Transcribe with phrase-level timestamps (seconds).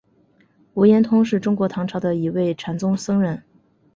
[0.73, 3.43] 无言通是中国唐朝的一位禅宗僧人。